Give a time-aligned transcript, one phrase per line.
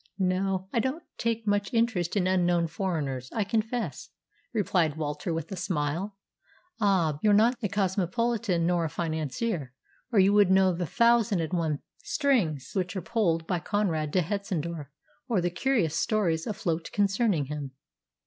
[0.17, 4.09] "No, I don't take much interest in unknown foreigners, I confess,"
[4.51, 6.17] replied Walter, with a smile.
[6.79, 9.75] "Ah, you're not a cosmopolitan nor a financier,
[10.11, 14.23] or you would know the thousand and one strings which are pulled by Conrad de
[14.23, 14.87] Hetzendorf,
[15.27, 17.73] or the curious stories afloat concerning him."